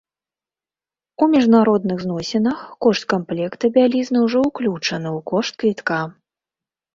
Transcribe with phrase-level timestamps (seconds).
[1.25, 6.01] У міжнародных зносінах кошт камплекта бялізны ўжо ўключаны ў кошт квітка.